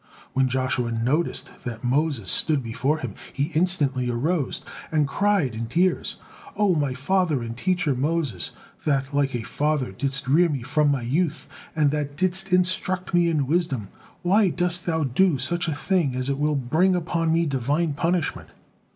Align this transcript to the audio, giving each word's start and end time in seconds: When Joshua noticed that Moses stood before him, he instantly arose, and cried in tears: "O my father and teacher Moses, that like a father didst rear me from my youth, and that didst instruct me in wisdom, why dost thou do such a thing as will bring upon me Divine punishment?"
When 0.33 0.49
Joshua 0.49 0.91
noticed 0.91 1.51
that 1.63 1.83
Moses 1.83 2.31
stood 2.31 2.63
before 2.63 2.97
him, 2.97 3.13
he 3.31 3.51
instantly 3.53 4.09
arose, 4.09 4.65
and 4.91 5.07
cried 5.07 5.53
in 5.53 5.67
tears: 5.67 6.15
"O 6.55 6.73
my 6.73 6.95
father 6.95 7.43
and 7.43 7.55
teacher 7.55 7.93
Moses, 7.93 8.49
that 8.83 9.13
like 9.13 9.35
a 9.35 9.43
father 9.43 9.91
didst 9.91 10.27
rear 10.27 10.49
me 10.49 10.63
from 10.63 10.89
my 10.89 11.03
youth, 11.03 11.47
and 11.75 11.91
that 11.91 12.17
didst 12.17 12.51
instruct 12.51 13.13
me 13.13 13.29
in 13.29 13.45
wisdom, 13.45 13.89
why 14.23 14.49
dost 14.49 14.87
thou 14.87 15.03
do 15.03 15.37
such 15.37 15.67
a 15.67 15.75
thing 15.75 16.15
as 16.15 16.31
will 16.31 16.55
bring 16.55 16.95
upon 16.95 17.31
me 17.31 17.45
Divine 17.45 17.93
punishment?" 17.93 18.49